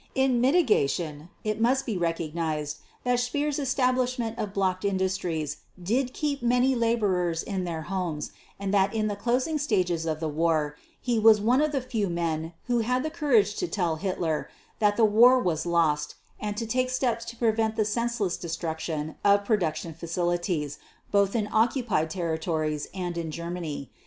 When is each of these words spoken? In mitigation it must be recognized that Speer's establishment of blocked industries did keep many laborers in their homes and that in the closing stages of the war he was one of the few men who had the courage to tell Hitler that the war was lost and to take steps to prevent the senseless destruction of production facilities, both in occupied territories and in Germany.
In 0.15 0.41
mitigation 0.41 1.29
it 1.43 1.61
must 1.61 1.85
be 1.85 1.95
recognized 1.95 2.77
that 3.03 3.19
Speer's 3.19 3.59
establishment 3.59 4.35
of 4.39 4.51
blocked 4.51 4.83
industries 4.83 5.57
did 5.79 6.11
keep 6.11 6.41
many 6.41 6.73
laborers 6.73 7.43
in 7.43 7.65
their 7.65 7.83
homes 7.83 8.31
and 8.59 8.73
that 8.73 8.95
in 8.95 9.05
the 9.05 9.15
closing 9.15 9.59
stages 9.59 10.07
of 10.07 10.19
the 10.19 10.27
war 10.27 10.75
he 10.99 11.19
was 11.19 11.39
one 11.39 11.61
of 11.61 11.71
the 11.71 11.81
few 11.81 12.09
men 12.09 12.53
who 12.65 12.79
had 12.79 13.03
the 13.03 13.11
courage 13.11 13.53
to 13.57 13.67
tell 13.67 13.97
Hitler 13.97 14.49
that 14.79 14.97
the 14.97 15.05
war 15.05 15.37
was 15.37 15.67
lost 15.67 16.15
and 16.39 16.57
to 16.57 16.65
take 16.65 16.89
steps 16.89 17.23
to 17.25 17.35
prevent 17.35 17.75
the 17.75 17.85
senseless 17.85 18.37
destruction 18.37 19.17
of 19.23 19.45
production 19.45 19.93
facilities, 19.93 20.79
both 21.11 21.35
in 21.35 21.47
occupied 21.53 22.09
territories 22.09 22.87
and 22.95 23.19
in 23.19 23.29
Germany. 23.29 23.91